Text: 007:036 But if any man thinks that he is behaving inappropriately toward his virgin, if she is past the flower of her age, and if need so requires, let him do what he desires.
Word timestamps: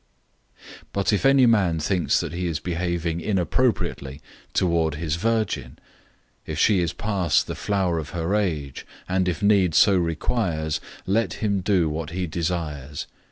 007:036 0.57 0.65
But 0.93 1.13
if 1.13 1.25
any 1.27 1.45
man 1.45 1.79
thinks 1.79 2.19
that 2.21 2.33
he 2.33 2.47
is 2.47 2.59
behaving 2.59 3.21
inappropriately 3.21 4.19
toward 4.51 4.95
his 4.95 5.15
virgin, 5.17 5.77
if 6.43 6.57
she 6.57 6.79
is 6.79 6.91
past 6.91 7.45
the 7.45 7.53
flower 7.53 7.99
of 7.99 8.09
her 8.09 8.33
age, 8.33 8.83
and 9.07 9.27
if 9.27 9.43
need 9.43 9.75
so 9.75 9.95
requires, 9.95 10.81
let 11.05 11.33
him 11.33 11.59
do 11.61 11.87
what 11.87 12.09
he 12.09 12.25
desires. 12.25 13.05